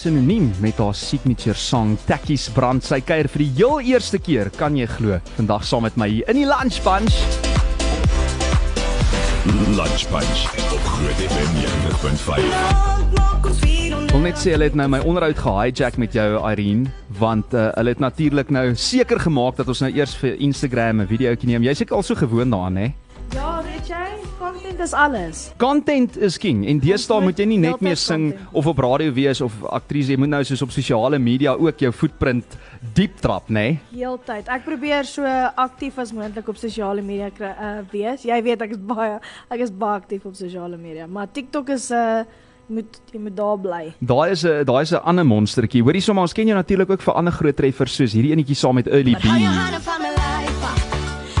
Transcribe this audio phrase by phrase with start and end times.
[0.00, 2.80] sinoniem met haar signature song Takkies brand.
[2.84, 6.28] Sy kuier vir die heel eerste keer, kan jy glo, vandag saam met my hier
[6.32, 7.12] in die Lunch Bunch.
[9.76, 10.40] Lunch Bunch
[10.72, 12.80] op Groot FM 90.5.
[14.10, 16.88] Wil net sê hulle het nou my onderhoud gehijack met jou Irene,
[17.20, 21.10] want uh, hulle het natuurlik nou seker gemaak dat ons nou eers vir Instagram 'n
[21.12, 21.68] videoetjie neem.
[21.68, 22.88] Jy's seker al so gewoond daaraan, hè?
[24.70, 25.38] Content is alles.
[25.58, 28.52] Content is king en deesdae moet jy nie net meer sing content.
[28.54, 31.90] of op radio wees of aktrise, jy moet nou soos op sosiale media ook jou
[31.90, 32.54] footprint
[32.94, 33.64] diep trap, nê?
[33.64, 33.80] Nee?
[33.98, 34.46] Heeltyd.
[34.46, 38.22] Ek probeer so aktief as moontlik op sosiale media kry, uh, wees.
[38.28, 39.16] Jy weet ek is baie
[39.50, 42.22] ek is baie aktief op sosiale media, maar TikTok is 'n uh,
[42.70, 43.94] moet jy moet daar bly.
[43.98, 45.82] Daai is 'n daai is 'n ander monstertjie.
[45.82, 48.74] Hoorie sommer ons ken jou natuurlik ook vir ander groot treffers soos hierdie enetjie saam
[48.74, 49.26] met Early B.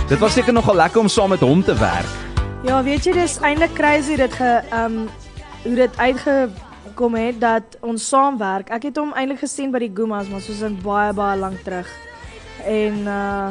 [0.08, 2.29] Dit was seker nogal lekker om saam met hom te werk.
[2.64, 4.98] Ja, weet jy dis eintlik crazy dit ge um
[5.64, 8.68] hoe dit uitgekom het dat ons saamwerk.
[8.72, 11.88] Ek het hom eintlik gesien by die Gumas, maar soos in baie baie lank terug.
[12.68, 13.50] En uh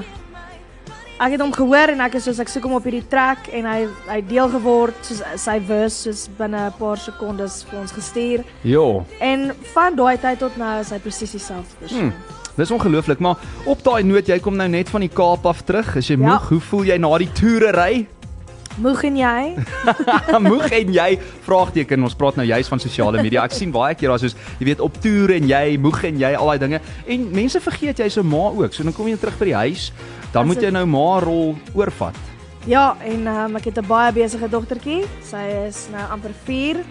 [1.19, 3.65] ek het hom gehoor en ek is soos ek soek hom op hierdie track en
[3.67, 8.45] hy hy deel geword soos sy verse soos binne 'n paar sekondes vir ons gestuur.
[8.63, 9.03] Jo.
[9.19, 11.99] En van daai tyd tot nou is hy presies dieselfde persoon.
[11.99, 12.13] Hmm.
[12.55, 13.35] Dis ongelooflik, maar
[13.65, 15.95] op daai noot jy kom nou net van die Kaap af terug.
[15.95, 16.27] Is jy Ja.
[16.31, 16.49] moeg?
[16.49, 18.07] Hoe voel jy na die toerery?
[18.77, 19.55] Moeg en jy?
[20.49, 21.19] moeg en jy?
[21.45, 22.03] Vraagteken.
[22.03, 23.43] Ons praat nou juis van sosiale media.
[23.43, 26.33] Ek sien baie keer daar soos jy weet op toer en jy, moeg en jy,
[26.37, 26.79] al daai dinge.
[27.07, 28.73] En mense vergeet jy's 'n ma ook.
[28.73, 29.91] So dan kom jy terug by die huis,
[30.31, 32.15] dan moet jy nou ma rol oorvat.
[32.67, 35.03] Ja, en um, ek het 'n baie besige dogtertjie.
[35.23, 36.83] Sy is nou amper 4.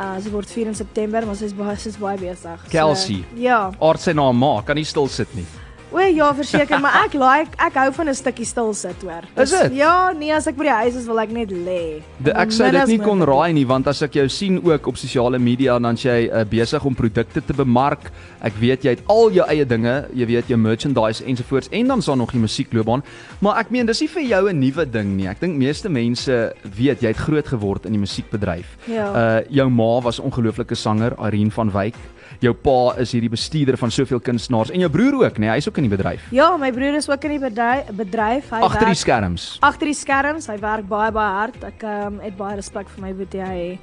[0.00, 2.58] Uh, sy word 4 in September, maar sy is baie sy is baie besig.
[2.64, 3.24] So, Kelsey.
[3.36, 3.70] ja.
[3.80, 5.46] Aard sy na 'n ma, kan nie stil sit nie.
[5.94, 9.22] O ja, verseker, maar ek like ek hou van 'n stukkie stil sit hoor.
[9.38, 9.76] Is dit?
[9.78, 12.02] Ja, nee, as ek by die huis is wil ek net lê.
[12.34, 15.38] Ek sou dit nie kon raai nie want as ek jou sien ook op sosiale
[15.38, 18.10] media dan jy uh, besig om produkte te bemark.
[18.42, 21.98] Ek weet jy het al jou eie dinge, jy weet jou merchandise ensovoorts en dan
[21.98, 23.02] is daar nog die musiekloopbaan.
[23.40, 25.28] Maar ek meen dis nie vir jou 'n nuwe ding nie.
[25.28, 28.66] Ek dink meeste mense weet jy het groot geword in die musiekbedryf.
[28.86, 29.06] Ja.
[29.14, 31.94] Uh jou ma was ongelooflike sanger, Irene van Wyk.
[32.42, 35.78] Jou pa is hierdie bestuurder van soveel kunstenaars en jou broer ook, nee, hy's ook
[35.78, 36.26] in die bedryf.
[36.34, 38.50] Ja, my broer is ook in die bedryf, bedryf.
[38.50, 39.58] hy Agter die skerms.
[39.60, 40.46] agter die skerms.
[40.50, 41.64] Hy werk baie baie hard.
[41.64, 43.40] Ek um, het baie respek vir my boetie.
[43.44, 43.78] Hy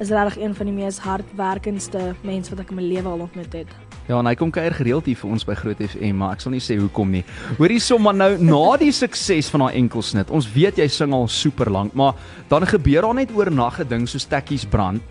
[0.00, 3.52] is regtig een van die mees hardwerkendste mense wat ek in my lewe al ontmoet
[3.52, 3.89] het.
[4.10, 6.50] Ja, en hy kom kuier gereeld hier vir ons by Groot FM, maar ek sal
[6.50, 7.20] nie sê hoekom nie.
[7.60, 10.32] Hoorie sommer nou na die sukses van daai enkelsnit.
[10.34, 12.18] Ons weet jy sing al super lank, maar
[12.50, 15.02] dan gebeur daar net oornag 'n ding soos Tekkies brand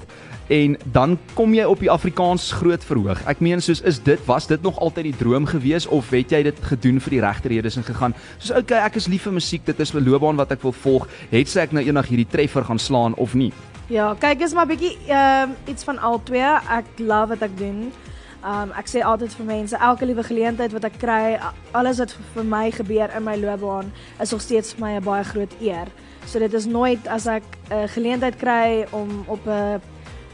[0.49, 3.21] en dan kom jy op die Afrikaans groot verhoog.
[3.25, 6.43] Ek meen soos is dit was dit nog altyd die droom gewees of het jy
[6.43, 8.13] dit gedoen vir die regte redes en gegaan?
[8.37, 11.07] Soos okay, ek is lief vir musiek, dit is 'n loopbaan wat ek wil volg.
[11.31, 13.53] Het sê ek nou eendag hierdie treffer gaan slaan of nie?
[13.87, 16.51] Ja, kyk, is maar bietjie ehm iets van al twee.
[16.69, 17.91] Ek love wat ek doen.
[18.43, 21.39] Um ek sê altyd vir mense, elke liewe geleentheid wat ek kry,
[21.75, 25.23] alles wat vir- my gebeur in my loopbaan, is nog steeds vir my 'n baie
[25.23, 25.87] groot eer.
[26.25, 29.81] So dit is nooit as ek 'n geleentheid kry om op 'n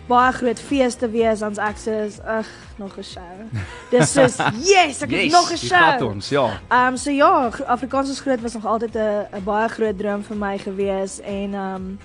[0.07, 2.45] baie groot fees te wees, dan's ek soos, ag,
[2.77, 3.49] nog 'n show.
[3.91, 6.07] Dis soos, yes, ek het nog 'n show.
[6.09, 6.59] ons, ja.
[6.69, 10.23] Ehm um, so ja, Afrikaans is groot was nog altyd 'n 'n baie groot droom
[10.23, 11.99] vir my gewees en ehm um,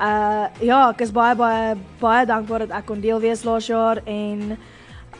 [0.00, 3.98] uh ja, ek is baie baie baie dankbaar dat ek kon deel wees laas jaar
[4.04, 4.58] en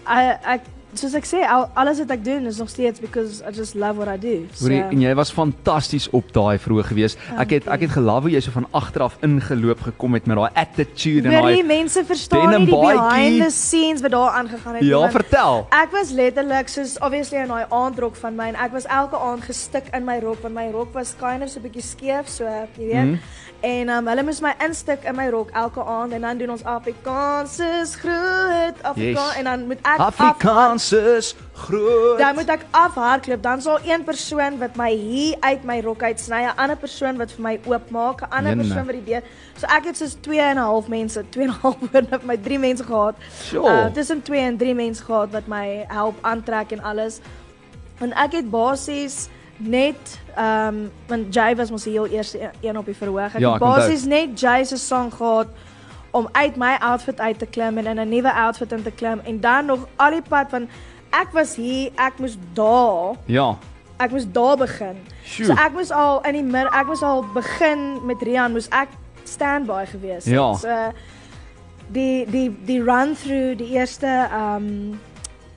[0.06, 0.62] uh, ek
[0.94, 3.96] soos ek sê, al, alles wat ek doen is nog steeds because I just love
[3.96, 4.46] what I do.
[4.54, 7.16] So, Hoorie, en jy was fantasties op daai vroeg gewees.
[7.38, 10.36] Ek het ek het geloof hoe jy so van agter af ingeloop gekom het met
[10.36, 14.74] daai attitude en Hoorie, daai mense verstaan nie die behind the scenes wat daar aangegaan
[14.74, 15.66] het nie, Ja, want vertel.
[15.70, 19.44] Ek was letterlik soos obviously in daai aandrok van my en ek was elke aand
[19.44, 22.44] gestik in my rok want my rok was kind of so 'n bietjie skeef so
[22.44, 23.04] jy weet.
[23.04, 23.18] Mm.
[23.60, 26.64] En um, hulle moes my instik in my rok elke aand en dan doen ons
[26.64, 29.36] Afrikaans is groot Afrikaans Yes.
[29.36, 32.18] en dan moet ek Afrikaans is groot.
[32.18, 33.42] Dan moet ek afhardloop.
[33.42, 37.16] Dan sal een persoon wat my hier uit my rok uit sny, 'n ander persoon
[37.16, 38.62] wat vir my oopmaak, 'n ander Jenne.
[38.64, 39.22] persoon wat die deur.
[39.56, 42.20] So ek het soos 2 en 'n half mense, 2 en 'n half woorde vir
[42.26, 43.14] my 3 mense gehad.
[43.42, 43.72] Sure.
[43.72, 47.20] Uh, tussen 2 en 3 mense gehad wat my help aantrek en alles.
[48.00, 52.50] En ek het basies net ehm um, want Jay was mos die heel eerste een-
[52.60, 53.34] een op die verhoog.
[53.34, 55.46] Ek Ja, basies net Jay se song gehad
[56.10, 59.20] om uit my outfit uit te klim en in 'n nuwe outfit in te klim
[59.24, 60.68] en dan nog al die pad van
[61.10, 63.56] ek was hier, ek moes daar, Ja.
[63.98, 64.96] ek moes daar begin.
[65.24, 65.46] Sjoe.
[65.46, 68.88] So ek moes al in die mid, ek moes al begin met Rian, moes ek
[69.24, 70.34] standby gewees het.
[70.34, 70.54] Ja.
[70.54, 70.92] So
[71.88, 75.00] die die die run through die eerste ehm um,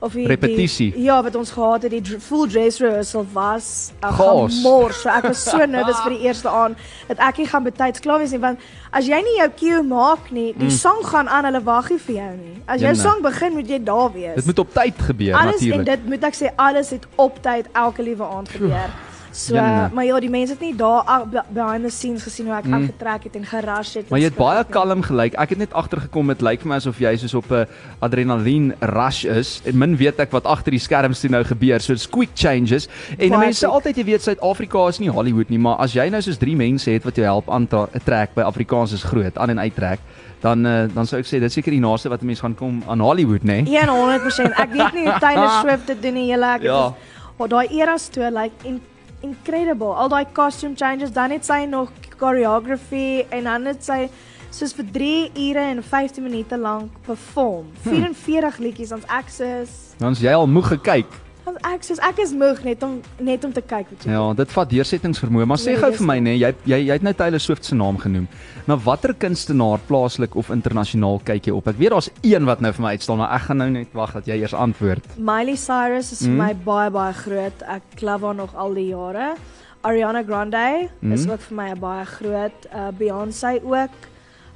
[0.03, 0.91] of die Repetisie.
[0.91, 4.55] Die, ja, wat ons gehad het, die full dress rehearsal was 'n Chaos.
[4.55, 5.01] gemors.
[5.01, 6.77] So ek was so nervus vir die eerste aand
[7.07, 8.59] dat ek nie gaan betyds klaar wees nie want
[8.91, 10.77] as jy nie jou cue maak nie, die mm.
[10.77, 12.57] song gaan aan, hulle wag nie vir jou nie.
[12.65, 14.35] As jou song begin, moet jy daar wees.
[14.35, 15.85] Dit moet op tyd gebeur alles en natuurlik.
[15.85, 18.91] dit moet ek sê alles het op tyd elke liewe aand gebeur.
[19.33, 19.89] So, Jenne.
[19.93, 22.73] maar ja, die mense het nie daar be- behind the scenes gesien hoe ek mm.
[22.73, 24.03] afgetrek het en gerush het.
[24.05, 25.33] en Maar jy het baie kalm gelyk.
[25.41, 27.65] Ek het net agtergekom dit lyk vir my asof jy soos op 'n
[27.99, 29.61] adrenalien rush is.
[29.65, 31.81] En min weet ek wat agter die skerms toe nou gebeur.
[31.81, 32.87] So it's quick changes.
[33.17, 33.73] En Baie mense quick.
[33.73, 36.91] altyd jy weet Suid-Afrika is nie Hollywood nie, maar as jy nou soos 3 mense
[36.91, 39.99] het wat jou help aantrek by Afrikaans is groot, aan en uittrek,
[40.41, 42.55] dan uh, dan sou ek sê dit is seker die naaste wat 'n mens gaan
[42.55, 43.63] kom aan Hollywood, nê?
[43.63, 43.81] Nee?
[43.85, 44.53] 100%.
[44.59, 46.77] Ek weet nie hoe Taylor Swift dit doen nie, julle ek Ja.
[46.77, 46.93] ja.
[47.37, 48.79] Oh, daai eras toe like in,
[49.23, 49.95] incredible.
[49.95, 54.07] Al daai costume changes, dan het sy nog choreography en dan het sy
[54.53, 57.71] soos vir 3 ure en 15 minute lank perform.
[57.87, 61.19] 44 liedjies ons ek soos Dan is jy al moeg gekyk.
[61.45, 64.33] Ons ek soos ek is moeg net om net om te kyk wat jy Ja,
[64.33, 67.13] dit vat deursettingsvermoë, maar sê Nee, gou vir my nê, jy jy jy het nou
[67.13, 68.27] Taylor Swift se naam genoem.
[68.67, 71.67] Na watter kunstenaar plaaslik of internasionaal kyk jy op?
[71.67, 74.13] Ek weet daar's een wat nou vir my uitstaan, maar ek gaan nou net wag
[74.13, 75.03] dat jy eers antwoord.
[75.17, 76.37] Miley Cyrus is vir Mm.
[76.37, 77.61] my baie baie groot.
[77.67, 79.35] Ek love haar nog al die jare.
[79.83, 81.11] Ariana Grande Mm.
[81.11, 82.67] is ook vir my baie groot.
[82.73, 83.89] Uh Beyoncé ook.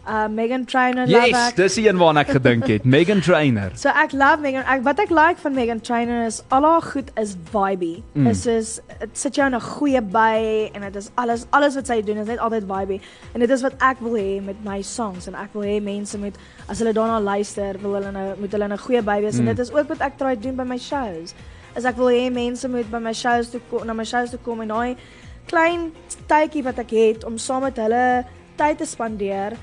[0.08, 1.56] Uh Megan Trainor love Yes, ek.
[1.58, 2.86] dis die een waarna ek gedink het.
[2.96, 3.72] Megan Trainor.
[3.76, 4.64] So ek love Megan.
[4.64, 7.98] Ek wat ek like van Megan Trainor is al haar goed is vibey.
[8.16, 8.28] Mm.
[8.32, 8.70] Is is
[9.02, 12.18] dit sit jou in 'n goeie by en dit is alles alles wat sy doen
[12.24, 13.02] is net altyd vibey.
[13.34, 16.18] En dit is wat ek wil hê met my songs en ek wil hê mense
[16.18, 16.36] moet
[16.70, 19.40] as hulle daarna luister, wil hulle nou moet hulle in 'n goeie by wees Mm.
[19.48, 21.34] en dit is ook wat ek try doen by my shows.
[21.76, 24.40] Is ek wil hê mense moet by my shows toe kom, na my shows toe
[24.40, 24.96] kom en daai
[25.48, 25.92] klein
[26.28, 28.24] tydjie wat ek het om saam met hulle
[28.58, 29.54] tyd te spandeer,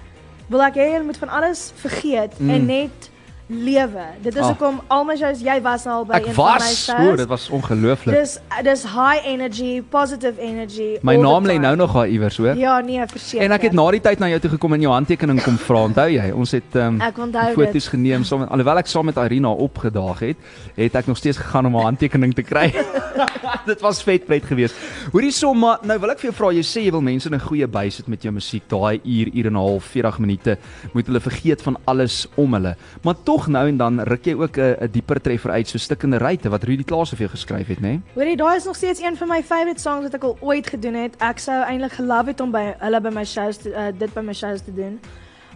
[0.53, 2.51] wil ek hê hulle moet van alles vergeet mm.
[2.51, 3.11] en net
[3.47, 4.05] lewe.
[4.23, 4.47] Dit is Ah.
[4.47, 7.17] hoekom al my shows jy was al by Ek een van my was, o, shows.
[7.17, 8.15] dit was ongelooflik.
[8.17, 10.99] Dis dis high energy, positive energy.
[11.03, 12.57] My naam lê nou nog daar iewers, hoor.
[12.57, 13.45] Ja, nee, verseker.
[13.45, 15.83] En ek het na die tyd na jou toe gekom en jou handtekening kom vra.
[15.85, 16.31] Onthou jy?
[16.33, 17.15] Ons het um, Ek
[17.55, 17.89] foto's dit.
[17.89, 20.37] geneem saam met alhoewel ek saam met Irina opgedaag het,
[20.77, 22.73] het ek nog steeds gegaan om 'n handtekening te kry.
[23.67, 24.75] dit was vet pret geweest.
[25.13, 27.35] Hoorie som, maar nou wil ek vir jou vra, jy sê jy wil mense in
[27.35, 30.59] 'n goeie by sit met jou musiek, daai uur, uur en 'n half, 40 minute,
[30.93, 32.77] moet hulle vergeet van alles om hulle.
[33.03, 36.49] Maar tog nou en dan ruk jy ook 'n dieper treffer uit, so Stikkende Ryte
[36.49, 37.89] wat Rudy Klaas vir jou geskryf het, né?
[37.89, 38.01] Nee?
[38.15, 40.95] Hoorie, daai is nog steeds een van my favorite songs wat ek al ooit gedoen
[40.95, 41.17] het.
[41.19, 44.21] Ek sou eintlik gelove het om by hulle by my shows te, uh, dit by
[44.21, 45.01] my shows te doen.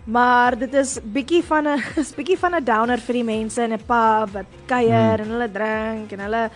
[0.05, 3.73] Maar dit is bietjie van 'n is bietjie van 'n downer vir die mense in
[3.73, 5.25] 'n pub wat kuier Hmm.
[5.25, 6.51] en hulle drink en hulle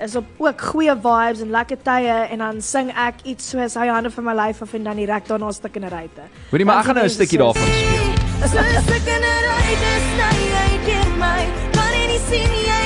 [0.00, 3.86] is op ook goeie vibes en lekker tye en dan sing ek iets soos hy
[3.88, 6.24] hande van my lyf af en dan direk daarna stik in 'n ryte.
[6.50, 8.12] Hoorie, maar ek gaan nou 'n stukkie daarvan speel.
[8.44, 11.42] So stuck in a ride, sny jy deur my.
[11.72, 12.83] Kan jy nie sien jy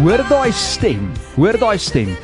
[0.00, 1.10] Hoor daai stem.
[1.36, 2.14] Hoor daai stem.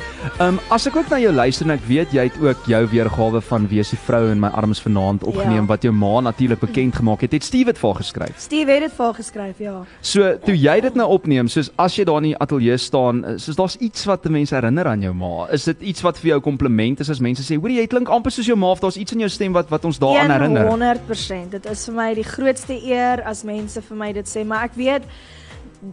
[0.41, 3.41] Um as ek ook na jou luister en ek weet jy het ook jou weergawe
[3.45, 5.65] van Wees die vrou in my arms vanaand opgeneem Ja.
[5.69, 7.31] wat jou ma natuurlik bekend gemaak het.
[7.37, 8.39] Het Steve dit vir geskryf.
[8.41, 9.75] Steve het dit vir geskryf, ja.
[10.01, 13.37] So toe jy dit nou opneem, soos as jy daar in die ateljee staan, eh,
[13.37, 15.45] soos daar's iets wat mense herinner aan jou ma.
[15.51, 18.31] Is dit iets wat vir jou kompliment is as mense sê, "Hoor jy klink amper
[18.31, 21.51] soos jou ma of daar's iets in jou stem wat wat ons daaraan herinner." 100%.
[21.51, 24.71] Dit is vir my die grootste eer as mense vir my dit sê, maar ek
[24.75, 25.03] weet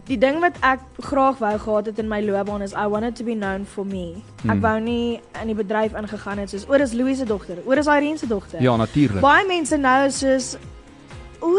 [0.07, 3.23] die ding wat ek graag wou gehad het in my loopbaan is I wanted to
[3.23, 4.15] be known for me.
[4.41, 4.49] Hmm.
[4.51, 7.77] Ek wou nie in die bedryf ingegaan het soos oor is Louise se dogter, oor
[7.77, 8.61] is Irene se dogter.
[8.61, 9.21] Ja, natuurlik.
[9.21, 10.57] Baie mense nou is soos
[11.41, 11.51] o,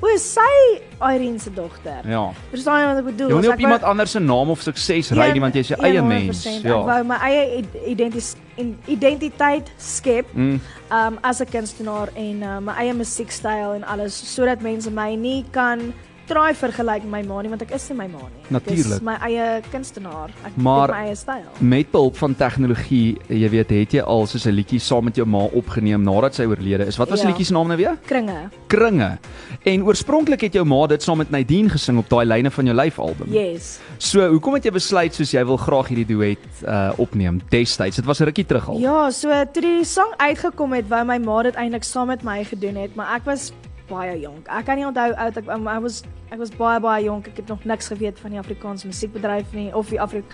[0.00, 0.52] o, is sy
[1.00, 2.06] Irene se dogter.
[2.08, 2.30] Ja.
[2.52, 3.28] Verstaan jy wat ek bedoel?
[3.28, 5.70] Jy wil nie op iemand wou- anders se naam of sukses ry nie want jy's
[5.72, 6.44] 'n eie mens.
[6.46, 6.64] 100%.
[6.64, 6.84] Ek Ja.
[6.84, 10.60] wou my eie id- identis- in- identiteit skep Mm.
[10.90, 15.44] um as 'n kunstenaar en uh, my eie musiekstyl en alles sodat mense my nie
[15.50, 15.92] kan
[16.26, 18.42] try vergelyk met my ma nie want ek is nie my ma nie.
[18.44, 18.94] Ek Natuurlijk.
[18.94, 20.30] is my eie kunstenaar.
[20.44, 21.44] Ek Maar- het my eie styl.
[21.60, 25.26] Met behulp van tegnologie, jy weet, het jy al soos 'n liedjie saam met jou
[25.26, 26.96] ma opgeneem nadat sy oorlede is.
[26.96, 27.32] Wat was die Ja.
[27.32, 27.96] liedjie se naam nou weer?
[28.06, 28.50] Kringe.
[28.66, 29.18] Kringe.
[29.64, 32.76] En oorspronklik het jou ma dit saam met Nadine gesing op daai lyne van jou
[32.76, 33.32] lyf album.
[33.32, 33.78] Yes.
[33.98, 37.96] So, hoekom het jy besluit soos jy wil graag hierdie duet uh opneem destyds?
[37.96, 38.78] Dit was 'n rukkie terug al.
[38.78, 42.44] Ja, so toe die song uitgekom het, wou my ma dit eintlik saam met my
[42.44, 43.52] gedoen het, maar ek was
[43.88, 44.48] baie jonk.
[44.48, 47.28] Ek kan nie onthou oud ek um, ek was ek was baie baie jonk.
[47.30, 50.24] Ek het nog niks geweet van die Afrikaanse musiekbedryf nie of die Afrik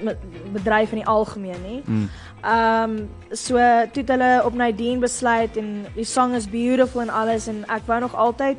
[0.00, 0.16] me-
[0.52, 1.80] bedryf in die algemeen nie.
[1.86, 2.08] Mm.
[2.42, 2.94] Um
[3.30, 3.56] so
[3.92, 7.86] toe het hulle op Nadine besluit en die song is beautiful en alles en ek
[7.86, 8.58] wou nog altyd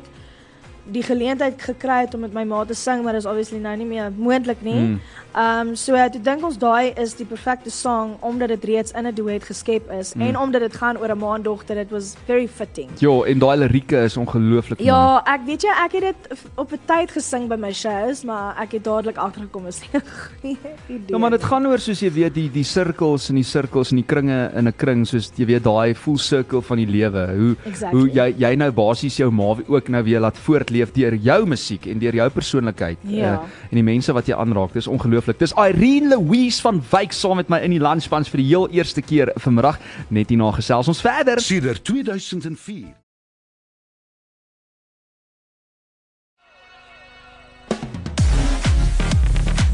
[0.92, 3.86] die geleentheid gekry het om met my ma te sing, maar dis obviously nou nie
[3.88, 4.80] meer moontlik nie.
[4.80, 5.00] Mm.
[5.34, 9.06] Ehm um, so toe dink ons daai is die perfekte song omdat dit reeds in
[9.06, 10.22] 'n duet geskep is mm.
[10.22, 12.90] en omdat dit gaan oor 'n ma en dogter, it was very fitting.
[12.98, 14.90] Ja, en daai lirieke is ongelooflik mooi.
[14.90, 18.56] Ja, ek weet jy, ek het dit op 'n tyd gesing by my shows, maar
[18.62, 21.02] ek het dadelik agtergekom is nie 'n goeie idee.
[21.06, 23.96] Ja, maar dit gaan oor soos jy weet die die sirkels en die sirkels en
[23.96, 27.26] die kringe in 'n kring soos jy weet daai full circle van die lewe.
[27.36, 28.00] Hoe Exactly.
[28.00, 30.38] hoe jy jy nou basies jou ma ook nou weer laat
[30.74, 33.42] voortleef deur jou musiek en deur jou persoonlikheid Ja.
[33.70, 34.72] en die mense wat jy aanraak.
[34.72, 35.38] Dis ongelooflik.
[35.38, 39.02] Dis Irene Louise van Wyk saam met my in die lunchpans vir die heel eerste
[39.02, 39.78] keer vanmiddag.
[40.10, 41.40] Net hierna gesels ons verder.
[41.40, 43.03] Sedert 2004.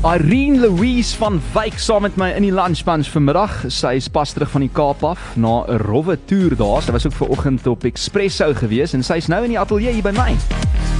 [0.00, 3.66] Irene Louise van Wyk saam met my in die lunchpans vanmiddag.
[3.68, 6.82] Sy is pas terug van die Kaap af na 'n rowwe toer daar.
[6.82, 10.02] Sy was ook ver oggend op Expresso gewees en sy's nou in die ateljee hier
[10.02, 10.36] by my.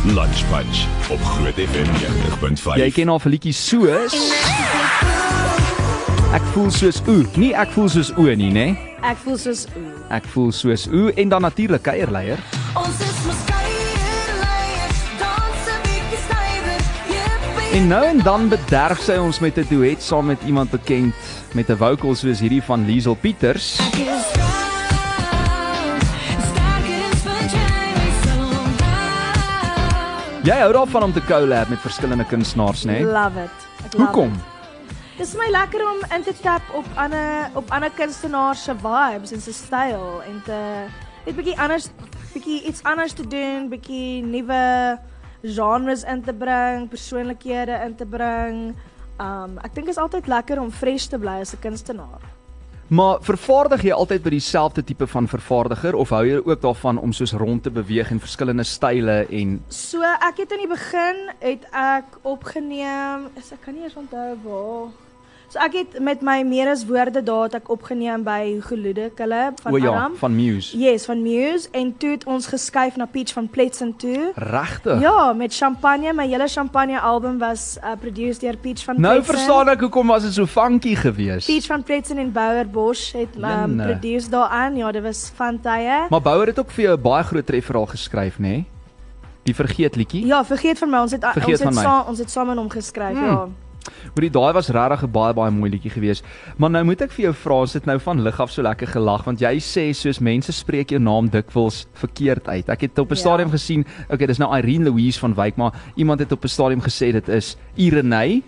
[0.04, 2.76] Lunch Punch op Groot FM 90.5.
[2.76, 4.14] Jy ken haar vir liedjies soos
[6.33, 7.25] Ek voel soos oe.
[7.37, 8.76] Nie ek voel soos o nie, nê?
[9.02, 10.14] ek voel soos ooh.
[10.14, 12.38] Ek voel soos oe en dan natuurlik kuierleier.
[12.76, 13.70] Ons is mos kuierleiers,
[17.73, 21.15] En nou en dan bederf sy ons met 'n duet saam met iemand bekend
[21.55, 23.79] met 'n vocal soos hierdie van Liesel Pieters.
[30.43, 33.00] Jy hou daarvan om te collab met verskillende kunstenaars, nê?
[33.00, 33.50] Love it.
[33.85, 34.33] Ek love Hoekom?
[34.33, 34.61] it.
[35.17, 39.41] Dis my lekker om in te tap op ander op ander kunstenaars se vibes en
[39.41, 40.59] se styl en te
[41.25, 41.91] net bietjie anders
[42.33, 44.99] bietjie iets anders te doen, bietjie nuwe
[45.42, 48.75] genres in te bring, persoonlikhede in te bring.
[49.20, 52.20] Um ek dink is altyd lekker om fresh te bly as 'n kunstenaar.
[52.90, 57.12] Maar vervaardig jy altyd by dieselfde tipe van vervaardiger of hou jy ook daarvan om
[57.12, 61.68] soos rond te beweeg en verskillende style en So ek het in die begin het
[61.70, 64.90] ek opgeneem, is ek kan nie eens onthou waar.
[65.50, 69.73] So ek het met my Meeres woorde daar het ek opgeneem by Gelude Club van
[69.75, 70.12] o ja, Aram.
[70.16, 70.78] van Muse?
[70.78, 74.30] Yes, van Muse en toe het ons geskuif na Peach van Pletzen toe.
[74.35, 75.00] Regtig?
[75.02, 79.35] Ja, met Champagne, my hele Champagne album was uh, produced deur Peach van Nou Pletzen.
[79.35, 81.47] verstaan ek hoekom was dit so funky geweest.
[81.50, 83.85] Peach van Pletzen en Bouwer Bosch het um, Jenne.
[83.85, 84.76] produced daaraan.
[84.76, 86.07] Ja, dit was van tye.
[86.11, 88.62] Maar Bouwer het ook vir jou 'n baie groot treffer al geskryf, nê?
[89.42, 90.26] Die vergeet liedjie.
[90.26, 92.71] Ja, vergeet van my, ons het Vergeet ons het saam ons het saam met hom
[92.71, 93.26] geskryf, Hmm.
[93.26, 93.49] ja.
[94.14, 96.25] Hoorie, daai was regtig 'n baie baie mooi liedjie geweest.
[96.56, 98.87] Maar nou moet ek vir jou vra, ons het nou van lig af so lekker
[98.87, 102.68] gelag want jy sê soos mense spreek jou naam dikwels verkeerd uit.
[102.68, 103.20] Ek het op 'n Ja.
[103.20, 106.80] stadium gesien, okay, dis nou Irene Louise van Wyk, maar iemand het op 'n stadium
[106.80, 108.42] gesê dit is Irene.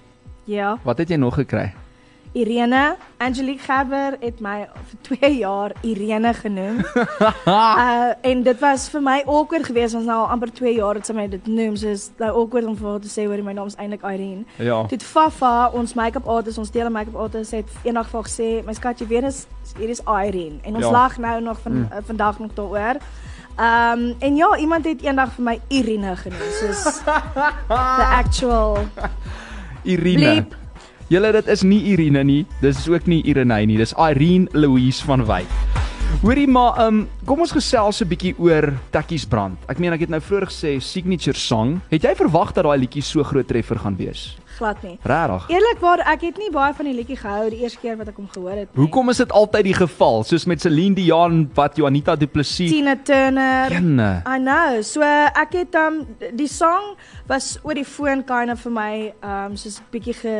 [0.45, 0.79] Ja.
[0.85, 1.73] Wat het jy nog gekry?
[2.33, 6.79] Irene, Angelique Gerber het my vir 2 jaar Irene genoem.
[7.47, 11.07] uh en dit was vir my awkward geweest want nou al amper 2 jaar het
[11.07, 11.77] sy my dit noem.
[11.77, 14.45] So is nou awkward om vir haar te sê hoor my naam is eintlik Irene.
[14.57, 14.81] Ja.
[14.89, 18.49] Toe het Fafa, ons make-up artist, ons deel make-up artist het eendag vir haar gesê,
[18.67, 19.47] "My skat, jy weet is
[19.79, 20.91] hier is Irene." En ons Ja.
[20.91, 21.79] lag nou nog van Mm.
[21.79, 21.89] mm.
[21.93, 22.97] uh, vandag nog daaroor.
[23.57, 26.83] Ehm um, en ja, iemand het eendag vir my Irene genoem, soos
[27.69, 28.79] the actual
[29.85, 30.17] Irene.
[30.19, 30.61] bleep.
[31.13, 32.43] Julle dit is nie Irene nie.
[32.63, 33.77] Dis is ook nie Irene nie.
[33.77, 35.51] Dis Irene Louise van Wyk.
[36.23, 39.59] Hoorie maar, um, kom ons gesels 'n bietjie oor Tekkies brand.
[39.69, 41.83] Ek meen ek het nou vroeër gesê signature song.
[41.91, 44.39] Het jy verwag dat daai liedjie so groot treffer gaan wees?
[44.63, 44.95] Glad nie.
[45.03, 45.49] Regtig?
[45.51, 48.29] Eerlikwaar, ek het nie baie van die liedjie gehou die eerste keer wat ek hom
[48.31, 48.69] gehoor het.
[48.71, 48.85] nie.
[48.85, 50.23] Hoekom is dit altyd die geval?
[50.29, 52.71] Soos met Celine Dion wat Juanita Du Plessis.
[52.71, 53.73] Tina Turner.
[53.75, 54.11] Jenne.
[54.27, 54.79] I know.
[54.87, 56.03] So ek het um
[56.39, 56.95] die song
[57.29, 58.93] was oor die foon kind of vir my
[59.23, 60.37] um soos bietjie ge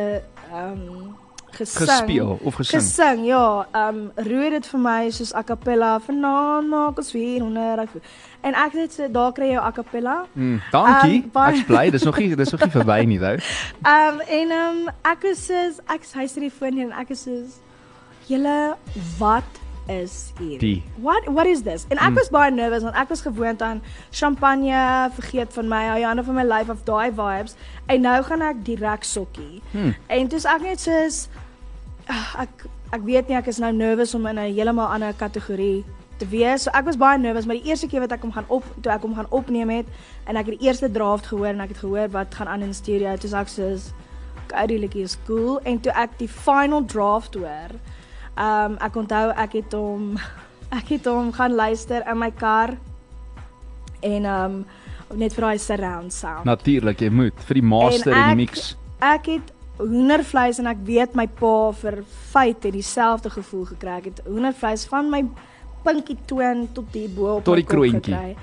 [0.53, 1.15] um
[1.55, 1.87] gesing.
[1.87, 2.81] Gespeel of gesing?
[2.81, 3.65] Gesing, ja.
[3.73, 7.79] Um roer dit vir my soos a cappella vanaand maak ons weer honderd.
[7.79, 8.03] ek-
[8.43, 10.25] En ek het so daar kry jy a cappella.
[10.35, 11.21] Mm, dankie.
[11.23, 11.89] Um, baie- Ek's bly.
[11.91, 13.39] Dis nog nie dis nog nie verby nie, though.
[13.85, 17.23] Um en um ek was soos ek hy sit die foon hier en ek is
[17.23, 17.59] soos
[18.27, 18.75] julle
[19.19, 19.43] wat
[19.87, 20.59] is hier?
[20.59, 20.83] Die.
[21.01, 21.85] What what is this?
[21.89, 22.15] En ek Mm.
[22.15, 23.81] was baie nervous want ek was gewoond aan
[24.11, 27.55] champagne, vergeet van my, Ayana van my life of daai vibes.
[27.87, 29.61] En nou gaan ek direk sokkie.
[29.71, 29.95] Hmm.
[30.07, 31.27] En dis ek net soos
[32.07, 35.83] ek ek weet nie ek is nou nervous om in 'n heeltemal ander kategorie
[36.19, 36.63] te wees.
[36.63, 38.91] So ek was baie nervous, maar die eerste keer wat ek hom gaan op toe
[38.91, 39.85] ek hom gaan opneem het
[40.27, 42.73] en ek het die eerste draft gehoor en ek het gehoor wat gaan aan in
[42.73, 43.93] studio, toe sê ek soos
[44.45, 47.71] okay, die liedjie is cool en toe ek die final draft hoor.
[48.37, 50.17] Um ek onthou ek het hom
[50.79, 52.77] ek het hom gaan luister in my kar
[54.03, 54.65] en um
[55.15, 56.45] net vir daai surround sound.
[56.45, 58.75] Natuurlik, jy moet vir die master en, En die ek- mix.
[59.01, 62.03] Ek het hoendervleis en ek weet my pa vir
[62.33, 63.97] feit het dieselfde gevoel gekry.
[64.03, 65.23] Ek het hoendervleis van my
[65.83, 68.13] pinkie toon tot die bo op Tot die kroontjie.
[68.13, 68.35] gekry.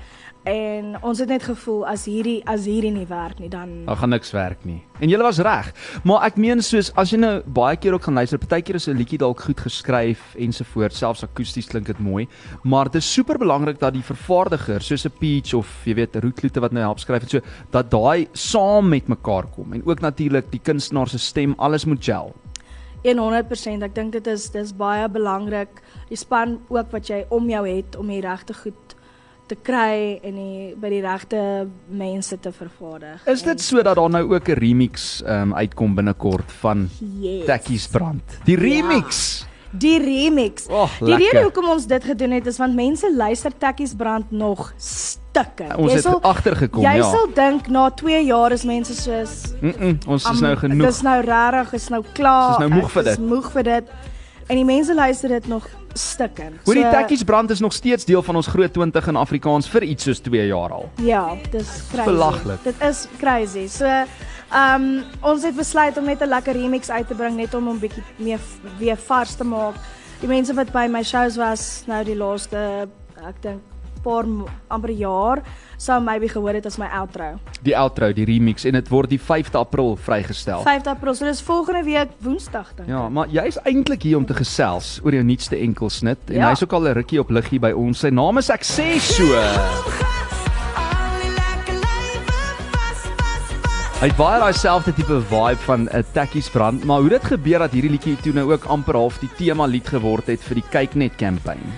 [0.43, 4.09] En ons het net gevoel as hierdie as hierdie nie werk nie dan Daar gaan
[4.09, 4.79] niks werk nie.
[4.97, 5.69] En jy was reg.
[6.03, 8.97] Maar ek meen soos as jy nou baie keer ook gaan luister, partykeer is 'n
[8.97, 12.27] liedjie dalk goed geskryf ensovoorts, selfs akoesties klink dit mooi,
[12.63, 16.59] maar dit is super belangrik dat die vervaardiger, soos 'n Peach of jy weet Rootlute
[16.59, 20.51] wat nou help skryf en so, dat daai saam met mekaar kom en ook natuurlik
[20.51, 22.33] die kunstenaar se stem, alles moet gel.
[23.03, 23.83] 100%.
[23.83, 27.95] Ek dink dit is dis baie belangrik die span ook wat jy om jou het
[27.95, 28.90] om die regte goed
[29.51, 31.43] te kry en die by die regte
[31.91, 33.23] mense te vervaardig.
[33.31, 36.89] Is dit so dat daar nou ook 'n remix um, uitkom binnekort van
[37.19, 37.45] yes.
[37.45, 38.23] Tekkies brand?
[38.45, 39.45] Die remix.
[39.71, 40.65] Die remix.
[40.67, 41.31] Oh, die lekker.
[41.31, 45.67] rede hoekom ons dit gedoen het is want mense luister Tekkies brand nog stukke.
[45.77, 47.09] Ons Jy het agtergekom, Jy ja.
[47.11, 50.87] sal dink na 2 jaar is mense soos Mm -mm, ons is Am, nou genoeg.
[50.87, 52.47] Dis nou regtig, is nou klaar.
[52.47, 53.27] Ons is nou moeg vir Ek is dit.
[53.27, 53.83] moeg vir dit.
[54.47, 56.59] En die mense luister dit nog stukken.
[56.63, 59.83] Hoor die Tekkies brand is nog steeds deel van ons groot 20 in Afrikaans vir
[59.83, 60.89] iets soos 2 jaar al.
[60.95, 62.09] Ja, dis crazy.
[62.09, 62.63] Belaglik.
[62.63, 63.67] Dit is crazy.
[63.67, 67.53] So, ehm um, ons het besluit om net 'n lekker remix uit te bring net
[67.53, 68.39] om hom bietjie meer
[68.77, 69.75] weer vars te maak.
[70.19, 72.87] Die mense wat by my shows was nou die laaste
[73.27, 73.70] ek dink
[74.03, 74.25] paar
[74.67, 75.41] amper jaar
[75.77, 77.39] sou maybe gehoor het as my outro.
[77.63, 80.61] Die outro, die remix en dit word die 5de April vrygestel.
[80.61, 81.15] 5 April.
[81.15, 83.11] So dis volgende week Woensdag dink Ja, ek.
[83.11, 86.49] maar jy's eintlik hier om te gesels oor jou nuutste enkelsnit en Ja.
[86.49, 87.99] hy's ook al 'n rukkie op liggie by ons.
[87.99, 89.23] Sy naam is ek sê so.
[94.01, 97.59] Hy het baie daai selfde tipe vibe van 'n Tekkies brand, maar hoe dit gebeur
[97.59, 100.63] dat hierdie liedjie toe nou ook amper half die tema lied geword het vir die
[100.71, 101.69] Kyk net kampanje.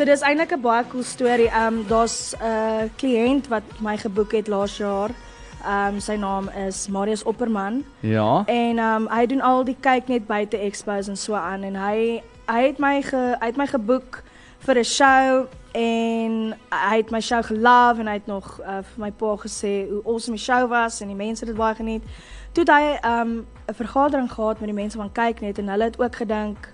[0.00, 1.48] So dis eintlik 'n baie cool storie.
[1.48, 5.10] Ehm um, daar's 'n uh, kliënt wat my geboek het laas jaar.
[5.64, 8.42] Ehm um, sy naam is Marius Opperman Ja.
[8.46, 11.74] en ehm um, hy doen al die kyk net buite expos en so aan en
[11.74, 14.22] hy hy het my ge, hy het my geboek
[14.58, 19.04] vir 'n show en hy het my show gelove en hy het nog uh, vir
[19.04, 22.02] my pa gesê hoe awesome die show was en die mense het dit baie geniet.
[22.52, 25.68] Toe het hy ehm um, 'n vergadering gehad met die mense van kyk net en
[25.68, 26.72] hulle het ook gedink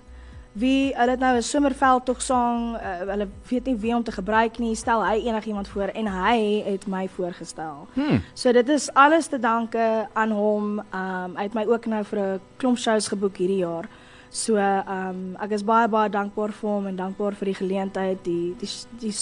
[0.57, 4.11] wie hulle het nou 'n somerveld tog sang, uh, hulle weet nie wie om te
[4.11, 7.87] gebruik nie, stel hy enigiemand voor en hy het my voorgestel.
[7.93, 8.19] Hm.
[8.33, 10.79] So dit is alles te danke aan hom.
[10.79, 13.85] Um, hy het my ook nou vir 'n klomp shows geboek hierdie jaar.
[14.29, 18.23] So um, ek is baie baie dankbaar vir hom en dankbaar vir die geleentheid.
[18.23, 19.13] Die die, die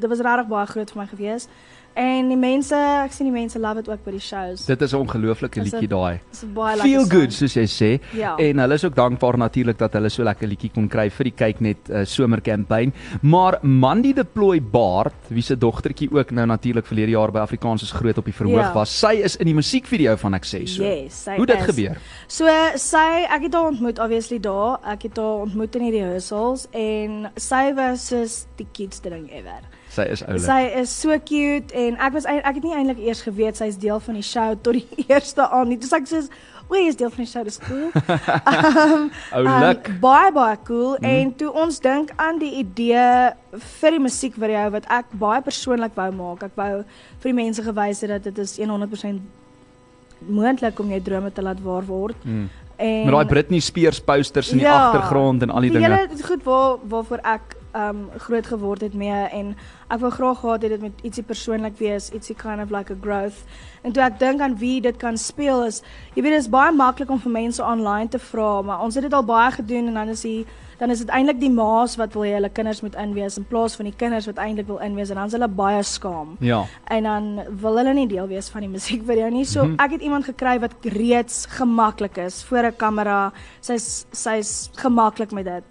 [0.00, 1.48] dit was regtig baie groot vir my gewees.
[1.96, 4.66] En die mense, ek sien die mense love dit ook by die shows.
[4.68, 6.20] Dit is 'n ongelooflike liedjie daai.
[6.30, 7.48] Dis 'n baie Feel lekker good song.
[7.48, 8.00] soos jy sê.
[8.12, 8.36] Ja.
[8.36, 11.32] En hulle is ook dankbaar natuurlik dat hulle so lekker liedjie kon kry vir die
[11.32, 12.92] kyk net uh, somerkampanje.
[13.22, 17.92] Maar Mandy Deploy Baard, wie se dogtertjie ook nou natuurlik verlede jaar by Afrikaans is
[17.92, 18.72] groot op die verhoog Ja.
[18.74, 18.90] was.
[19.00, 20.82] Sy is in die musiekvideo van ek sê so.
[20.82, 21.64] Yes, sy Hoe dit is.
[21.64, 21.96] gebeur?
[22.28, 22.44] So
[22.76, 24.78] sy ek het haar ontmoet obviously daar.
[24.84, 29.60] Ek het haar ontmoet in die rehearsals en sy was soos die cutest ding ever.
[29.96, 30.42] Sy is oulik.
[30.44, 33.78] Sy is so cute en ek was ek het nie eintlik eers geweet sy is
[33.80, 35.78] deel van die show tot die eerste aand nie.
[35.80, 36.28] Dis ek soos,
[36.68, 39.88] "O, jy is deel van die show, dis cool." um, Oulik.
[39.88, 41.08] Um, baie baie cool mm.
[41.14, 43.06] en toe ons dink aan die idee
[43.80, 46.44] vir die musiekvideo wat ek baie persoonlik wou maak.
[46.50, 49.20] Ek wou vir die mense gewys het dat dit is 100%
[50.26, 52.16] moontlik om jou drome te laat waar word.
[52.24, 52.48] Mm.
[52.76, 55.96] En Met daai Britney Spears posters in die Ja, agtergrond en al die die dinge.
[55.96, 59.54] hele goed waar waarvoor ek um groot geword het mee en
[59.90, 62.96] ek wou graag gehad het dit met ietsie persoonlik wees, ietsie kind of like a
[63.00, 63.44] growth.
[63.82, 65.82] En toe ek dink aan wie dit kan speel is,
[66.14, 69.02] jy weet dit is baie maklik om vir mense online te vra, maar ons het
[69.04, 70.46] dit al baie gedoen en dan is die
[70.78, 73.76] dan is dit eintlik die ma's wat wil hê hulle kinders moet inwees in plaas
[73.76, 76.36] van die kinders wat eintlik wil inwees en dan is hulle baie skaam.
[76.40, 76.64] Ja.
[76.92, 79.44] En dan wil hulle nie deel wees van die musiekvideo nie.
[79.44, 79.74] So Mhm.
[79.80, 83.32] ek het iemand gekry wat reeds gemaklik is voor 'n kamera.
[83.60, 85.64] Sy's sy's gemaklik met dit.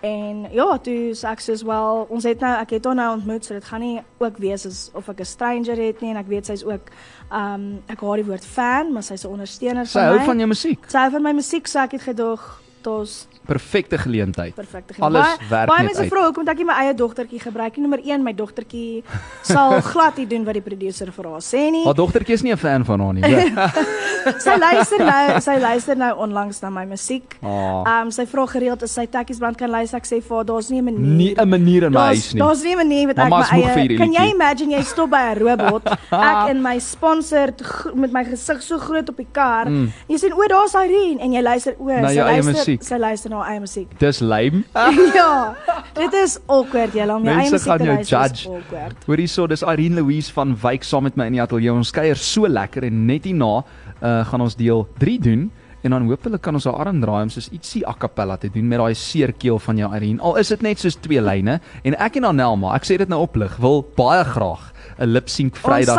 [0.00, 3.44] En ja, toe sê ek soos wel, ons het nou ek het haar nou ontmoet,
[3.44, 6.28] so dit gaan nie ook wees as of ek 'n stranger het nie en ek
[6.28, 6.88] weet sy's ook
[7.30, 10.24] um ek haat die woord fan, maar sy's 'n ondersteuner Sy van hou my.
[10.24, 10.78] van jou musiek.
[10.88, 14.54] Sy hou van my musiek, so ek het gedog dit's Perfekte geleentheid.
[14.54, 16.10] perfekte Alles Baie- werk Baie net mense uit.
[16.12, 17.82] vra hoekom ek nie my eie dogtertjie gebruik nie.
[17.82, 19.02] Nommer 1, my dogtertjie
[19.42, 21.84] sal glad nie doen wat die producer vir haar sê nie.
[21.84, 23.22] Haar dogtertjie is nie 'n fan van haar nie.
[24.46, 27.36] sy luister nou, sy luister nou onlangs na my musiek.
[27.42, 27.82] Ah.
[27.86, 29.98] Ehm um, sy vra gereeld as sy Tekkies brand kan luister.
[29.98, 31.16] Ek sê vir haar daar's nie 'n manier.
[31.16, 32.40] Nie 'n manier in my huis nie.
[32.42, 35.34] daar's nie 'n manier wat ek Mama my eie Kan jy imagine jy stop by
[35.34, 35.82] 'n robot,
[36.12, 39.66] ek in my sponsored gro- met my gesig so groot op die kar.
[39.66, 39.90] Mm.
[40.08, 43.54] Jy sien o, daar's Irene en jy luister o, sy luister sy luister na haar
[43.54, 43.92] eie musiek.
[44.00, 44.62] Dis lame.
[45.18, 45.54] ja,
[45.96, 48.24] dit is awkward julle om jou eie Mense musiek gaan te jou luister.
[48.24, 48.56] is judge.
[48.56, 49.06] awkward.
[49.06, 51.72] Hoor hierso, dis Irene Louise van Wyk saam met my in die ateljee.
[51.72, 55.48] Ons kuier so lekker en net hierna uh, gaan ons deel 3 doen
[55.82, 58.50] en dan hoop hulle kan ons haar arm draai om soos ietsie a cappella te
[58.52, 60.20] doen met daai seerkeel van jou Irene.
[60.20, 63.22] Al is dit net soos twee lyne en ek en Anelma, ek sê dit nou
[63.26, 65.96] oplig, wil baie graag 'n lip sync Vrydag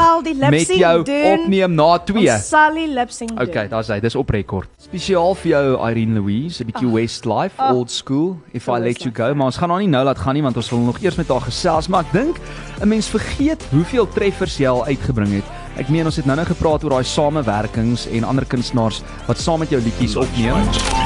[0.50, 1.39] met jou doen.
[1.39, 2.32] opneem na 2.
[2.32, 3.48] Ons sal die lip sync doen.
[3.48, 4.00] Okay, daar's hy.
[4.00, 4.70] Dis op rekord.
[4.78, 7.74] Spesiaal vir jou Irene Louise, 'n bietjie Westlife, Ag.
[7.74, 8.38] old school.
[8.54, 10.44] If So I let you go, maar ons gaan haar nie nou laat gaan nie
[10.44, 12.39] want ons wil nog eers met haar gesels, maar ek dink
[12.82, 15.61] 'n mens vergeet hoeveel treffers jy al uitgebring het.
[15.79, 19.71] Ek meen ons het nou-nou gepraat oor daai samewerkings en ander kunstenaars wat saam met
[19.71, 20.57] jou liedjies opneem.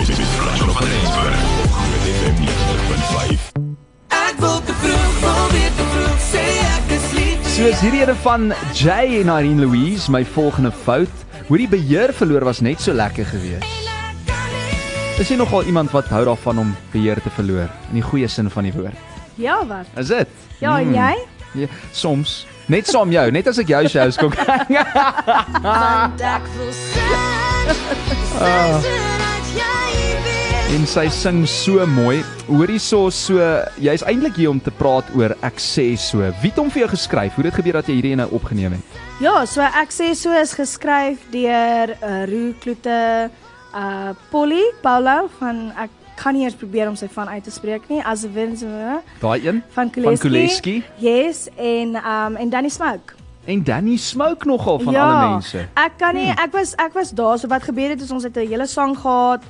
[0.02, 3.46] Dit is Flash op Rensburg op Groot FM 90.5.
[4.16, 7.48] Ek wil te vroeg, wil weer te vroeg sê ek is lief.
[7.56, 11.24] Soos hierdie ene van Jay en Irene Louise, my volgende fout.
[11.46, 13.84] Hoe die beheer verloor was net so lekker geweest.
[15.22, 18.50] Is jy nogal iemand wat hou daarvan om beheer te verloor in die goeie sin
[18.52, 18.98] van die woord?
[19.40, 19.88] Ja, wat?
[20.00, 20.28] Is dit?
[20.60, 20.96] Ja, en Hmm.
[20.98, 21.14] jy?
[21.62, 22.42] Ja, soms.
[22.72, 24.72] Net saam jou, net as ek jou shows kom kyk.
[26.26, 27.36] Ek voel weet.
[30.76, 32.24] en sy sing so mooi.
[32.50, 33.38] Hoorie so so,
[33.80, 36.26] jy's eintlik hier om te praat oor ek sê so.
[36.42, 37.38] Wie het hom vir jou geskryf?
[37.38, 38.98] Hoe het dit gebeur dat jy hierdie ene opgeneem het?
[39.24, 43.30] Ja, so ek sê so is geskryf deur uh, Roo Kloete,
[43.76, 47.90] uh Polly Paulo van ek kan nie eers probeer om sy van uit te spreek
[47.90, 48.02] nie.
[48.04, 48.64] As wins
[49.20, 50.84] Daai een van van Kuleski.
[50.98, 53.14] Yes, en um en Danny Smoke.
[53.46, 55.68] en Danny Smoke nogal van ja, alle mense.
[55.74, 58.38] Ek kan nie ek was ek was daar so wat gebeur het is ons het
[58.38, 59.44] 'n hele sang gehad.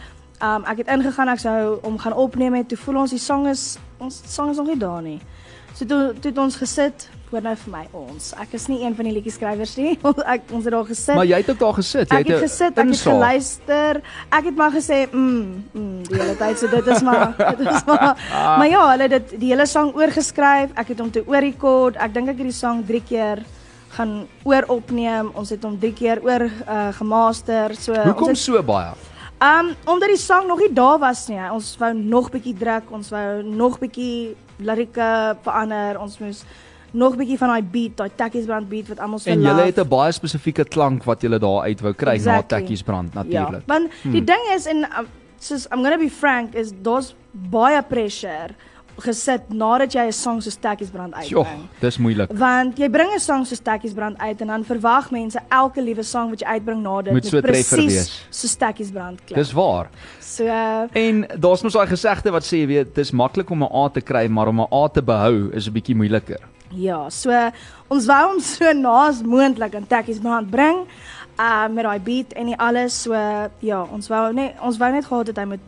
[0.43, 2.67] Um ek het ingegaan ek sou om gaan opneem het.
[2.67, 5.19] Toe voel ons die sang is ons sang is nog nie daar nie.
[5.73, 8.29] So toe toe het ons gesit, hoor nou vir my ons.
[8.41, 9.93] Ek is nie een van die liedjie skrywers nie.
[10.35, 11.15] ek ons het daar gesit.
[11.19, 12.09] Maar jy het ook daar gesit.
[12.15, 13.09] Jy Ek het gesit, ek het insaag.
[13.13, 13.99] geluister.
[14.39, 17.83] Ek het maar gesê, mm, mm, die hele tyd so dit is maar dit is
[17.89, 18.05] maar.
[18.31, 20.71] Maar ja, hulle het dit die hele sang oorgeskryf.
[20.79, 21.99] Ek het hom toe oorrekord.
[22.01, 23.43] Ek dink ek het die sang 3 keer
[23.95, 25.29] gaan ooropneem.
[25.39, 27.75] Ons het hom 3 keer oor uh, gemaster.
[27.79, 28.95] So Hoekom ons het, so baie?
[29.45, 31.39] um omdat die sang nog nie daar was nie.
[31.51, 34.31] Ons wou nog bietjie druk, ons wou nog bietjie
[34.63, 35.99] lirieke verander.
[35.99, 36.39] Ons moes
[36.95, 39.49] nog bietjie van daai beat, daai Takkies Brand beat wat almal so En love.
[39.55, 42.41] julle het 'n baie spesifieke klank wat julle daar uit wou kry Exactly.
[42.57, 43.63] na Tekkies brand natuurlik.
[43.67, 44.25] Ja, want die Hmm.
[44.25, 45.07] ding is en um,
[45.39, 48.55] soos I'm going to be frank is daar's baie pressure
[48.97, 51.67] gesit nadat jy 'n song soos Takkies Brand uitbring.
[51.81, 52.31] dis moeilik.
[52.31, 56.03] Want jy bring 'n song soos Takkies Brand uit en dan verwag mense elke liewe
[56.03, 58.25] song wat jy uitbring na dit Moet so presies wees.
[58.29, 59.35] soos Takkies Brand klink.
[59.35, 59.89] Dis waar.
[60.21, 63.69] so uh, En daar's mos daai gesegde wat sê jy weet, dis maklik om 'n
[63.73, 66.39] A te kry, maar om 'n A te behou is 'n bietjie moeiliker.
[66.71, 67.31] Ja, so
[67.87, 70.85] ons wou hom so naas moontlik aan Takkies Brand bring.
[71.39, 73.13] Uh met daai beat en die alles so
[73.59, 75.59] ja, ons wou net ons wou net gehad het hy moet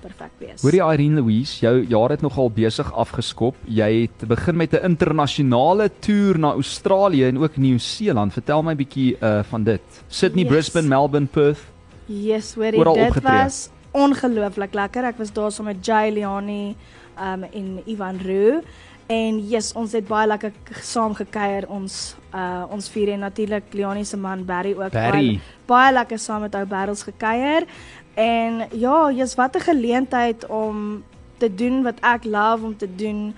[0.00, 0.62] perfek wees.
[0.62, 3.56] Hoorie Irene Louise, jou jaar het nogal besig afgeskop.
[3.66, 8.32] Jy het begin met 'n internasionale toer na Australië en ook Nieu-Seeland.
[8.32, 9.82] Vertel my 'n bietjie uh van dit.
[10.08, 10.52] Sydney, Yes.
[10.52, 11.60] Brisbane, Melbourne, Perth.
[12.06, 13.42] Yes, hoorie, dit opgetree.
[13.42, 15.04] was ongelooflik lekker.
[15.04, 16.76] Ek was daar saam met Jay Leoni
[17.18, 18.60] um en Ivan Roo
[19.06, 21.68] en yes, ons het baie lekker saam gekuier.
[21.68, 25.10] Ons uh ons vier en natuurlik Leoni se man Barry ook Barry.
[25.10, 27.66] baie, baie lekker saam met ou Barrels gekuier.
[28.14, 31.04] En ja, yes, wat 'n geleentheid om
[31.38, 33.34] te doen wat ek love om te doen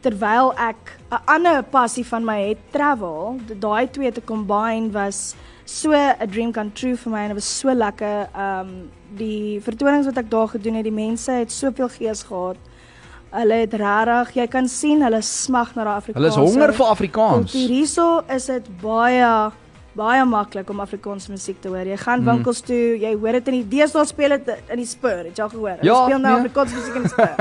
[0.00, 3.38] terwyl ek 'n ander passie van my het travel.
[3.58, 7.58] Daai twee te combine was so 'n dream come true vir my en dit was
[7.58, 8.28] so lekker.
[8.36, 12.56] Um die vertonings wat ek daar gedoen het, die mense het soveel gees gehad.
[13.30, 16.18] Hulle het regtig, jy kan sien hulle smag na daai Afrikaanse.
[16.18, 17.52] Hulle is honger vir Afrikaans.
[17.52, 19.50] Kultuur hierso is dit baie
[19.98, 21.84] baie maklik om Afrikaanse musiek te hoor.
[21.84, 22.24] Jy gaan Mm.
[22.24, 25.42] winkels toe, jy hoor dit in die deesdae speel dit in die Spur, het jy
[25.42, 25.70] al gehoor?
[25.80, 26.40] Hulle Ja, speel nou nee.
[26.40, 27.32] Afrikaanse musiek in die Spur.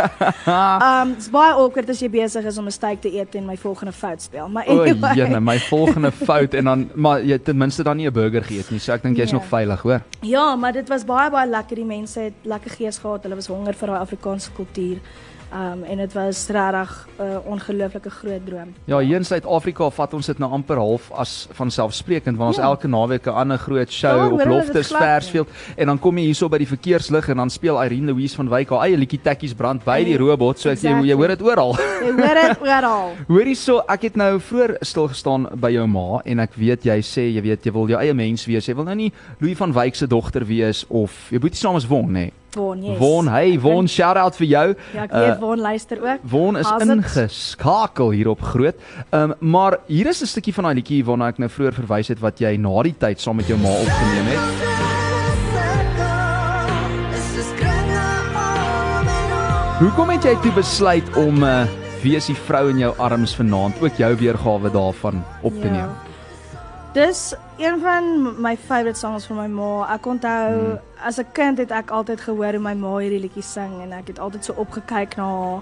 [0.81, 3.57] Um dit's baie awkward as jy besig is om 'n steak te eet en my
[3.57, 4.49] volgende fout speel.
[4.49, 5.13] Maar O, anyway.
[5.15, 8.71] jene, my volgende fout en dan maar jy ten minste dan nie 'n burger geëet
[8.71, 8.79] nie.
[8.79, 9.39] So ek dink jy's Nee.
[9.39, 10.01] nog veilig, hoor.
[10.21, 11.75] Ja, maar dit was baie baie lekker.
[11.75, 13.21] Die mense het lekker gees gehad.
[13.23, 14.97] Hulle was honger vir daai Afrikaanse kultuur.
[15.53, 18.73] Um en dit was regtig 'n uh, ongelooflike groot droom.
[18.85, 22.57] Ja, hier in Suid-Afrika vat ons dit nou amper half as van selfsprekend want ons
[22.57, 22.63] Ja.
[22.63, 24.99] elke naweek 'n ander groot show Ja, op hoor Loftus nie.
[24.99, 28.49] Versfield en dan kom jy hierso by die verkeerslig en dan speel Irene Louise van
[28.49, 31.07] Wyk haar eie liedjie Tekkies brand by die Ja, robot so ek jy, exactly.
[31.09, 31.75] jy hoor dit oral.
[31.77, 33.11] Jy hoor dit oral.
[33.27, 36.99] Hoorie so, ek het nou vroeër stil gestaan by jou ma en ek weet jy
[37.01, 38.65] sê jy weet jy wil jou eie mens wees.
[38.67, 41.77] Jy wil nou nie Louis van Wyk se dogter wees of jou boetie se naam
[41.77, 42.31] is Won, nê?
[42.57, 42.97] Von, yes.
[42.97, 44.67] Won, hey Won, dink- shout out vir jou.
[44.95, 46.19] Ja, ek weet Uh, Von luister ook.
[46.31, 46.87] Won is it?
[46.89, 48.75] ingeskakel hier op groot.
[49.11, 52.07] Ehm um, maar hier is 'n stukkie van daai liedjie waarna ek nou vroeër verwys
[52.07, 54.41] het wat jy na die tyd saam met jou ma opgeneem het.
[59.77, 61.65] Hoekom het jy toe besluit om uh
[62.03, 65.89] wie is die vrou in jou arms vanaand ook jou weergawe daarvan op te neem?
[66.93, 69.93] Dis een van my favourite songs van my ma.
[69.93, 70.79] Ek onthou hmm.
[71.03, 74.07] as 'n kind het ek altyd gehoor hoe my ma hierdie liedjie sing en ek
[74.07, 75.61] het altyd so opgekyk na haar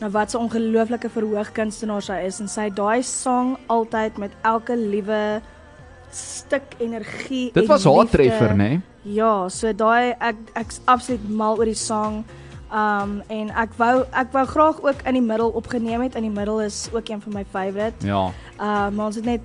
[0.00, 4.76] na wat 'n ongelooflike verhoogkunstenaar sy is en sy het daai sang altyd met elke
[4.76, 5.40] liewe
[6.10, 8.56] stuk energie Dit en was haar treffer, né?
[8.56, 8.80] Nee?
[9.02, 12.24] Ja, so daai ek ek's absoluut mal oor die sang.
[12.72, 16.14] Um en ek wou ek wou graag ook in die middel opgeneem het.
[16.14, 18.06] In die middel is ook een van my favourite.
[18.06, 18.32] Ja.
[18.60, 19.40] Uh maar ons het net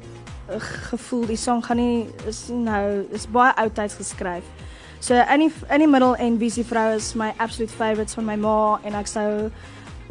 [0.60, 4.44] gevoel die sang gaan nie is nou is baie oudtyds geskryf.
[5.00, 8.36] So in die in die middel en Visie vrou is my absolute favourites van my
[8.36, 9.52] ma en ek sou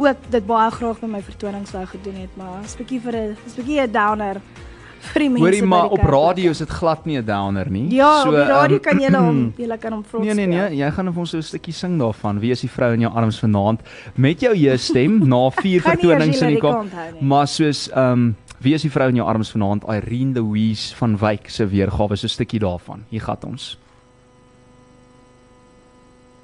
[0.01, 3.37] ook dit baie graag met my vertonings wou gedoen het, maar is bietjie vir 'n
[3.47, 4.41] is bietjie 'n downer
[5.01, 5.45] vir die mense.
[5.45, 7.95] Hoorie maar op radio is dit glad nie 'n downer nie.
[7.95, 10.47] Ja, so, op die radio ehm, kan jy hom jy kan hom vroeg Nee nee
[10.47, 12.41] nee, jy gaan vir ons so 'n stukkie sing daarvan.
[12.41, 13.81] Wie is die vrou in jou arms vanaand
[14.15, 16.85] met jou jeug stem na vier vertonings in die kop.
[17.21, 19.87] Maar soos ehm um, wie is die vrou in jou arms vanaand?
[19.89, 23.05] Irene Louise van Wyk se weergawe so 'n stukkie daarvan.
[23.09, 23.79] Hier gaan ons.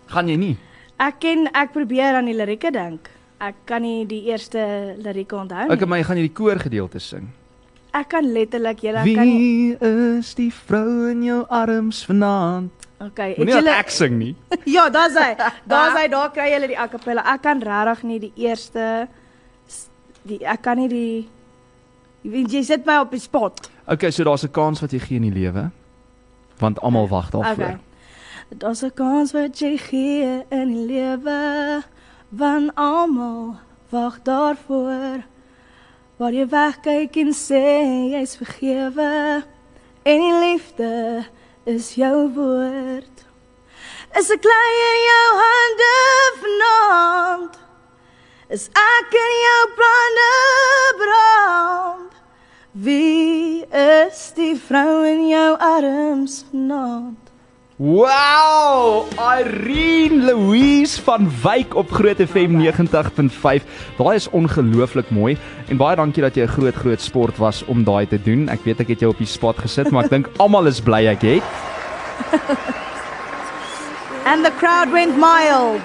[0.07, 0.57] Gaan jy nie?
[0.99, 3.11] Ek ken ek probeer aan die lirieke dink.
[3.39, 5.75] Ek kan nie die eerste lirieke onthou nie.
[5.75, 7.29] Okay, maar jy gaan hierdie koor gedeelte sing.
[7.93, 9.25] Ek kan letterlik julle kan.
[9.25, 9.77] Wie
[10.21, 12.73] is die vrou in jou arms vanaand?
[13.01, 14.35] Okay, het julle ek sing nie.
[14.77, 15.37] Ja, daar's hy.
[15.73, 16.09] Daar's hy.
[16.09, 17.25] Daar kry julle die a cappella.
[17.35, 19.09] Ek kan regtig nie die eerste
[20.27, 21.27] die ek kan nie die
[22.27, 23.69] Jy weet jy sit my op die spot.
[23.87, 25.71] Okay, so daar's 'n kans wat jy gee in die lewe.
[26.59, 27.53] Want almal wag daarvoor.
[27.53, 27.79] Okay.
[28.59, 31.85] Daar's 'n kans wat jy gee in die lewe
[32.37, 33.57] van almal
[33.91, 35.23] wag daarvoor.
[36.17, 39.45] Waar jy wegkyk en sê jy's vergewe
[40.03, 41.27] en die liefde
[41.65, 43.25] is jou woord.
[44.19, 45.95] Is ek klei in jou hande
[46.43, 47.59] vanaand?
[48.49, 50.33] Is ek in jou planne
[50.99, 52.06] brand?
[52.77, 57.31] Wie is die vrou in jou arms vanaand?
[57.81, 59.07] Wow!
[59.17, 63.65] Irene Louise van Wyk op Groot FM 90.5.
[63.97, 65.39] Daai is ongelooflik mooi
[65.73, 68.49] en baie dankie dat jy 'n groot groot sport was om daai te doen.
[68.49, 71.07] Ek weet ek het jou op die spot gesit, maar ek dink almal is bly
[71.07, 71.43] ek het.
[74.27, 75.81] And the crowd went mild.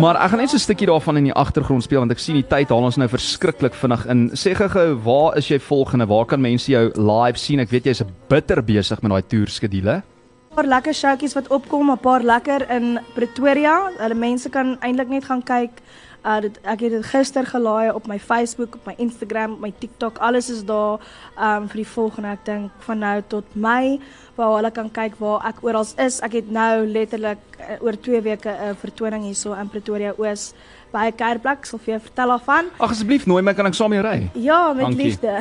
[0.00, 2.34] Maar ek gaan net so 'n stukkie daarvan in die agtergrond speel want ek sien
[2.34, 4.30] die tyd haal ons nou verskriklik vinnig in.
[4.32, 6.06] Sê gou-gou, waar is jy volgende?
[6.06, 7.60] Waar kan mense jou live sien?
[7.60, 10.02] Ek weet jy's bitter besig met daai toerskedule.
[10.02, 13.90] 'n Paar lekker showtjies wat opkom, 'n paar lekker in Pretoria.
[13.98, 15.82] Hulle mense kan eintlik net gaan kyk.
[16.20, 19.72] Uh dit ek het dit gister gelaai op my Facebook, op my Instagram, op my
[19.78, 20.18] TikTok.
[20.18, 21.00] Alles is daar
[21.40, 24.00] um vir die volgende, ek dink van nou tot Mei
[24.36, 26.20] waar hulle kan kyk waar ek oral is.
[26.20, 30.52] Ek het nou letterlik uh, oor 2 weke 'n vertoning hierso in Pretoria Oos
[30.92, 31.58] by 'n kuierplek.
[31.60, 32.70] Ek sal vir jou vertel daarvan.
[32.78, 34.30] Ag asseblief nooi my kan ek saam jou ry.
[34.34, 35.04] Ja, met Dankie.
[35.04, 35.38] liefde.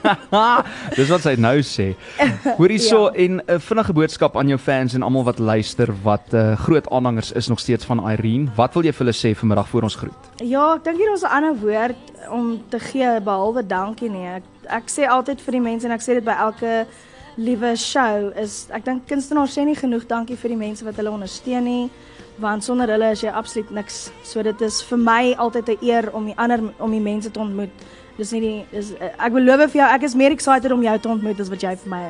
[0.98, 1.94] Dis wat sy nou sê.
[2.56, 3.14] Hoor hierso ja.
[3.24, 6.90] en 'n uh, vinnige boodskap aan jou fans en almal wat luister wat uh, groot
[6.90, 8.48] aanhangers is nog steeds van Irene.
[8.56, 10.22] Wat wil jy vir hulle sê vanmiddag voor ons groet?
[10.36, 11.96] Ja, ek dink hier is 'n ander woord
[12.30, 14.26] om te gee behalwe dankie nie.
[14.26, 16.86] Ek ek sê altyd vir die mense en ek sê dit by elke
[17.36, 21.10] liewe show is ek dink kunstenaars sê nie genoeg dankie vir die mense wat hulle
[21.10, 21.90] ondersteun nie
[22.40, 24.10] want sonder hulle is jy absoluut niks.
[24.24, 27.40] So dit is vir my altyd 'n eer om die ander om die mense te
[27.40, 27.70] ontmoet.
[28.16, 31.08] Dis nie die dis ek beloof vir jou ek is meer excited om jou te
[31.08, 32.02] ontmoet as wat jy vir my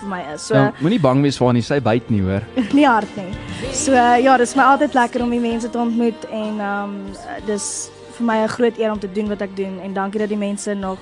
[0.00, 0.42] vir my is.
[0.42, 2.42] So Ja, Moenie bang wees vir haar nie, sy byt nie, hoor.
[2.72, 3.32] nie hard nie.
[3.72, 7.06] So ja, dis my altyd lekker om die mense te ontmoet en ehm um,
[7.46, 10.28] dis vir my 'n groot eer om te doen wat ek doen en dankie dat
[10.28, 10.98] die mense nog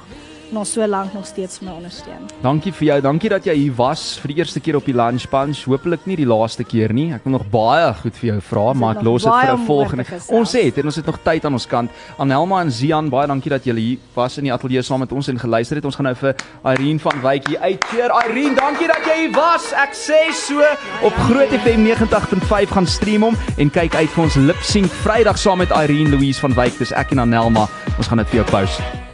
[0.53, 2.27] nog so lank nog steeds my ondersteun.
[2.43, 3.01] Dankie vir jou.
[3.01, 5.65] Dankie dat jy hier was vir die eerste keer op die Lunch Punch.
[5.69, 7.09] Hoopelik nie die laaste keer nie.
[7.15, 10.05] Ek wil nog baie goed vir jou vra, maar ek los dit vir 'n volgende.
[10.29, 11.91] Ons het en ons het nog tyd aan ons kant.
[12.19, 15.29] Anelma en Zian, baie dankie dat julle hier was in die ateljee saam met ons
[15.29, 15.85] en geluister het.
[15.85, 16.35] Ons gaan nou vir
[16.65, 18.11] Irene van Wyk hier uitkeer.
[18.29, 19.73] Irene, dankie dat jy hier was.
[19.73, 20.61] Ek sê so
[21.03, 25.39] op Groot FM 90.5 gaan stream hom en kyk uit vir ons lip sync Vrydag
[25.39, 26.79] saam met Irene Louise van Wyk.
[26.79, 27.69] Dis ek en Anelma.
[27.99, 29.08] Ons gaan dit vir jou post.